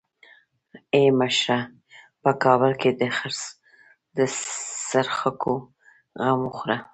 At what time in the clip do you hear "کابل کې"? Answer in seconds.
2.43-2.89